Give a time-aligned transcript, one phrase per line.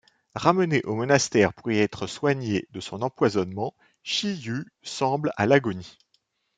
[0.33, 5.99] Ramené au monastère pour y être soigné de son empoisonnement, Shiyu semble à l'agonie.